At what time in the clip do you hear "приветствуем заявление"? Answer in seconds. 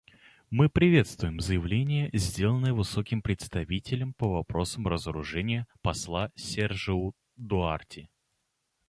0.67-2.09